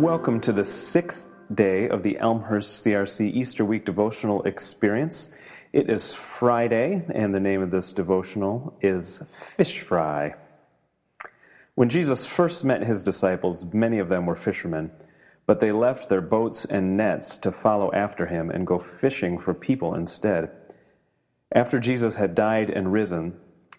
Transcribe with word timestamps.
Welcome 0.00 0.40
to 0.40 0.52
the 0.54 0.64
sixth 0.64 1.28
day 1.52 1.86
of 1.90 2.02
the 2.02 2.18
Elmhurst 2.18 2.82
CRC 2.82 3.34
Easter 3.34 3.66
Week 3.66 3.84
devotional 3.84 4.42
experience. 4.44 5.28
It 5.74 5.90
is 5.90 6.14
Friday, 6.14 7.04
and 7.14 7.34
the 7.34 7.38
name 7.38 7.60
of 7.60 7.70
this 7.70 7.92
devotional 7.92 8.78
is 8.80 9.22
Fish 9.28 9.80
Fry. 9.80 10.36
When 11.74 11.90
Jesus 11.90 12.24
first 12.24 12.64
met 12.64 12.82
his 12.82 13.02
disciples, 13.02 13.66
many 13.74 13.98
of 13.98 14.08
them 14.08 14.24
were 14.24 14.36
fishermen, 14.36 14.90
but 15.44 15.60
they 15.60 15.70
left 15.70 16.08
their 16.08 16.22
boats 16.22 16.64
and 16.64 16.96
nets 16.96 17.36
to 17.36 17.52
follow 17.52 17.92
after 17.92 18.24
him 18.24 18.48
and 18.48 18.66
go 18.66 18.78
fishing 18.78 19.38
for 19.38 19.52
people 19.52 19.94
instead. 19.94 20.50
After 21.52 21.78
Jesus 21.78 22.14
had 22.14 22.34
died 22.34 22.70
and 22.70 22.90
risen, 22.90 23.38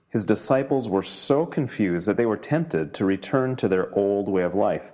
his 0.09 0.23
disciples 0.23 0.87
were 0.87 1.01
so 1.01 1.47
confused 1.47 2.05
that 2.05 2.15
they 2.15 2.27
were 2.27 2.37
tempted 2.37 2.93
to 2.93 3.05
return 3.05 3.55
to 3.55 3.67
their 3.67 3.91
old 3.95 4.29
way 4.29 4.43
of 4.43 4.53
life. 4.53 4.91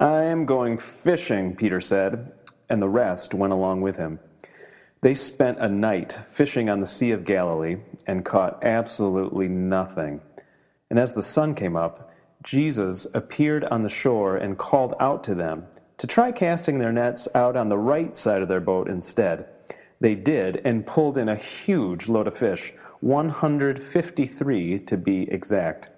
I 0.00 0.24
am 0.26 0.46
going 0.46 0.78
fishing, 0.78 1.56
Peter 1.56 1.80
said, 1.80 2.30
and 2.68 2.80
the 2.80 2.88
rest 2.88 3.34
went 3.34 3.52
along 3.52 3.80
with 3.80 3.96
him. 3.96 4.20
They 5.00 5.14
spent 5.14 5.58
a 5.58 5.68
night 5.68 6.20
fishing 6.28 6.70
on 6.70 6.78
the 6.78 6.86
Sea 6.86 7.10
of 7.10 7.24
Galilee 7.24 7.78
and 8.06 8.24
caught 8.24 8.62
absolutely 8.62 9.48
nothing. 9.48 10.20
And 10.88 11.00
as 11.00 11.14
the 11.14 11.22
sun 11.24 11.56
came 11.56 11.74
up, 11.74 12.14
Jesus 12.44 13.08
appeared 13.12 13.64
on 13.64 13.82
the 13.82 13.88
shore 13.88 14.36
and 14.36 14.56
called 14.56 14.94
out 15.00 15.24
to 15.24 15.34
them 15.34 15.66
to 15.96 16.06
try 16.06 16.30
casting 16.30 16.78
their 16.78 16.92
nets 16.92 17.26
out 17.34 17.56
on 17.56 17.68
the 17.68 17.76
right 17.76 18.16
side 18.16 18.42
of 18.42 18.46
their 18.46 18.60
boat 18.60 18.88
instead. 18.88 19.46
They 19.98 20.14
did 20.14 20.62
and 20.64 20.86
pulled 20.86 21.18
in 21.18 21.28
a 21.28 21.34
huge 21.34 22.08
load 22.08 22.28
of 22.28 22.38
fish, 22.38 22.72
153 23.00 24.78
to 24.78 24.96
be 24.96 25.28
exact. 25.28 25.90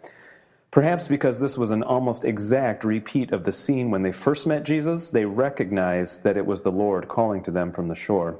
Perhaps 0.71 1.09
because 1.09 1.39
this 1.39 1.59
was 1.59 1.73
an 1.73 1.83
almost 1.83 2.25
exact 2.25 2.85
repeat 2.85 3.33
of 3.33 3.45
the 3.45 3.53
scene 3.53 3.91
when 3.91 4.03
they 4.03 4.13
first 4.13 4.47
met 4.47 4.63
Jesus, 4.63 5.11
they 5.11 5.25
recognized 5.25 6.23
that 6.23 6.37
it 6.37 6.47
was 6.47 6.61
the 6.61 6.71
Lord 6.71 7.09
calling 7.09 7.43
to 7.43 7.51
them 7.51 7.73
from 7.73 7.89
the 7.89 7.97
shore. 7.97 8.39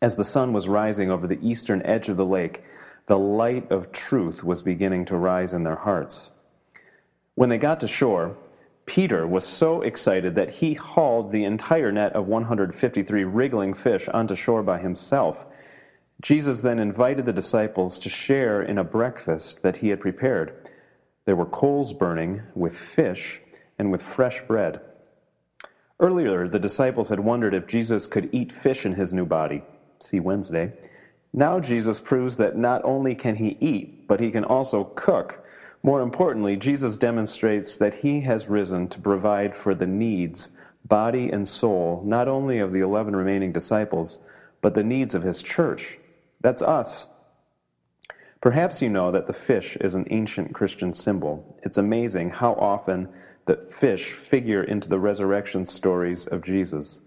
As 0.00 0.16
the 0.16 0.24
sun 0.24 0.52
was 0.52 0.68
rising 0.68 1.10
over 1.10 1.26
the 1.26 1.38
eastern 1.46 1.82
edge 1.84 2.08
of 2.08 2.16
the 2.16 2.24
lake, 2.24 2.62
the 3.06 3.18
light 3.18 3.70
of 3.70 3.92
truth 3.92 4.42
was 4.42 4.62
beginning 4.62 5.04
to 5.06 5.16
rise 5.16 5.52
in 5.52 5.64
their 5.64 5.76
hearts. 5.76 6.30
When 7.34 7.50
they 7.50 7.58
got 7.58 7.80
to 7.80 7.88
shore, 7.88 8.36
Peter 8.86 9.26
was 9.26 9.46
so 9.46 9.82
excited 9.82 10.34
that 10.34 10.50
he 10.50 10.74
hauled 10.74 11.30
the 11.30 11.44
entire 11.44 11.92
net 11.92 12.12
of 12.14 12.26
153 12.26 13.24
wriggling 13.24 13.74
fish 13.74 14.08
onto 14.08 14.34
shore 14.34 14.62
by 14.62 14.78
himself. 14.78 15.44
Jesus 16.22 16.62
then 16.62 16.78
invited 16.78 17.26
the 17.26 17.32
disciples 17.32 17.98
to 17.98 18.08
share 18.08 18.62
in 18.62 18.78
a 18.78 18.84
breakfast 18.84 19.62
that 19.62 19.76
he 19.76 19.88
had 19.88 20.00
prepared. 20.00 20.70
There 21.24 21.36
were 21.36 21.46
coals 21.46 21.92
burning 21.92 22.42
with 22.54 22.76
fish 22.76 23.40
and 23.78 23.90
with 23.90 24.02
fresh 24.02 24.42
bread. 24.42 24.80
Earlier, 26.00 26.48
the 26.48 26.58
disciples 26.58 27.08
had 27.08 27.20
wondered 27.20 27.54
if 27.54 27.66
Jesus 27.66 28.06
could 28.06 28.28
eat 28.32 28.52
fish 28.52 28.84
in 28.84 28.94
his 28.94 29.14
new 29.14 29.24
body. 29.24 29.62
See 30.00 30.20
Wednesday. 30.20 30.72
Now, 31.32 31.60
Jesus 31.60 31.98
proves 31.98 32.36
that 32.36 32.56
not 32.56 32.84
only 32.84 33.14
can 33.14 33.36
he 33.36 33.56
eat, 33.60 34.06
but 34.06 34.20
he 34.20 34.30
can 34.30 34.44
also 34.44 34.84
cook. 34.84 35.44
More 35.82 36.00
importantly, 36.00 36.56
Jesus 36.56 36.96
demonstrates 36.96 37.76
that 37.76 37.94
he 37.94 38.20
has 38.22 38.48
risen 38.48 38.88
to 38.88 39.00
provide 39.00 39.54
for 39.54 39.74
the 39.74 39.86
needs, 39.86 40.50
body 40.84 41.30
and 41.30 41.46
soul, 41.46 42.02
not 42.04 42.28
only 42.28 42.58
of 42.58 42.72
the 42.72 42.80
11 42.80 43.16
remaining 43.16 43.52
disciples, 43.52 44.18
but 44.60 44.74
the 44.74 44.82
needs 44.82 45.14
of 45.14 45.22
his 45.22 45.42
church. 45.42 45.98
That's 46.40 46.62
us. 46.62 47.06
Perhaps 48.44 48.82
you 48.82 48.90
know 48.90 49.10
that 49.10 49.26
the 49.26 49.32
fish 49.32 49.74
is 49.76 49.94
an 49.94 50.06
ancient 50.10 50.52
Christian 50.52 50.92
symbol. 50.92 51.58
It's 51.62 51.78
amazing 51.78 52.28
how 52.28 52.52
often 52.52 53.08
that 53.46 53.72
fish 53.72 54.12
figure 54.12 54.62
into 54.62 54.86
the 54.86 54.98
resurrection 54.98 55.64
stories 55.64 56.26
of 56.26 56.44
Jesus. 56.44 57.00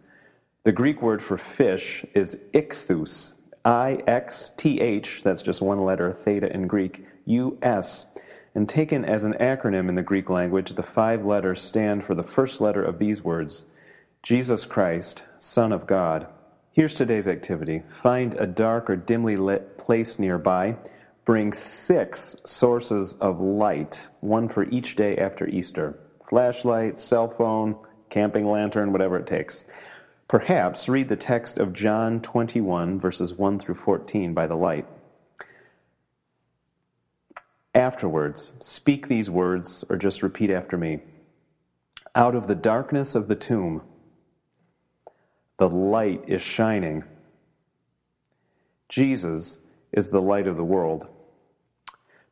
The 0.63 0.71
Greek 0.71 0.99
word 1.03 1.21
for 1.21 1.37
fish 1.37 2.03
is 2.15 2.39
ichthus, 2.55 3.33
I 3.63 4.01
X 4.07 4.51
T 4.57 4.81
H, 4.81 5.21
that's 5.21 5.43
just 5.43 5.61
one 5.61 5.85
letter, 5.85 6.11
theta 6.11 6.51
in 6.51 6.65
Greek, 6.65 7.05
U 7.25 7.59
S. 7.61 8.07
And 8.55 8.67
taken 8.67 9.05
as 9.05 9.23
an 9.23 9.33
acronym 9.33 9.89
in 9.89 9.93
the 9.93 10.01
Greek 10.01 10.31
language, 10.31 10.73
the 10.73 10.81
five 10.81 11.23
letters 11.23 11.61
stand 11.61 12.03
for 12.03 12.15
the 12.15 12.23
first 12.23 12.61
letter 12.61 12.83
of 12.83 12.97
these 12.97 13.23
words 13.23 13.65
Jesus 14.23 14.65
Christ, 14.65 15.27
Son 15.37 15.71
of 15.71 15.85
God. 15.85 16.25
Here's 16.71 16.95
today's 16.95 17.27
activity 17.27 17.83
find 17.87 18.33
a 18.33 18.47
dark 18.47 18.89
or 18.89 18.95
dimly 18.95 19.37
lit 19.37 19.77
place 19.77 20.17
nearby 20.17 20.77
bring 21.27 21.51
six 21.51 22.37
sources 22.45 23.15
of 23.15 23.41
light, 23.41 24.07
one 24.21 24.47
for 24.47 24.63
each 24.69 24.95
day 24.95 25.17
after 25.17 25.45
Easter 25.49 25.99
flashlight, 26.25 26.97
cell 26.97 27.27
phone, 27.27 27.75
camping 28.09 28.49
lantern, 28.49 28.93
whatever 28.93 29.17
it 29.17 29.27
takes. 29.27 29.65
Perhaps 30.29 30.87
read 30.87 31.09
the 31.09 31.17
text 31.17 31.57
of 31.57 31.73
John 31.73 32.21
21, 32.21 32.97
verses 32.99 33.33
1 33.33 33.59
through 33.59 33.75
14 33.75 34.33
by 34.33 34.47
the 34.47 34.55
light. 34.55 34.85
Afterwards, 37.75 38.53
speak 38.61 39.09
these 39.09 39.29
words 39.29 39.83
or 39.89 39.97
just 39.97 40.23
repeat 40.23 40.49
after 40.49 40.77
me. 40.77 41.01
Out 42.15 42.35
of 42.35 42.47
the 42.47 42.55
darkness 42.55 43.15
of 43.15 43.27
the 43.27 43.35
tomb, 43.35 43.81
the 45.57 45.69
light 45.69 46.23
is 46.27 46.41
shining. 46.41 47.03
Jesus 48.87 49.57
is 49.91 50.09
the 50.09 50.21
light 50.21 50.47
of 50.47 50.55
the 50.55 50.63
world. 50.63 51.07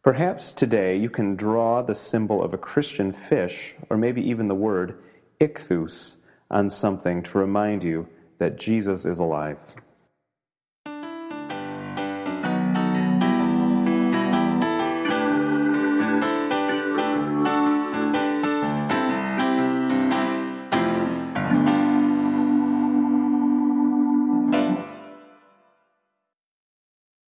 Perhaps 0.05 0.53
today 0.53 0.95
you 0.95 1.09
can 1.09 1.35
draw 1.35 1.81
the 1.81 1.95
symbol 1.95 2.43
of 2.43 2.53
a 2.53 2.59
Christian 2.59 3.11
fish, 3.11 3.73
or 3.89 3.97
maybe 3.97 4.21
even 4.21 4.45
the 4.45 4.53
word 4.53 4.99
ichthus, 5.41 6.17
on 6.51 6.69
something 6.69 7.23
to 7.23 7.39
remind 7.39 7.83
you 7.83 8.07
that 8.37 8.59
Jesus 8.59 9.03
is 9.03 9.17
alive. 9.17 9.57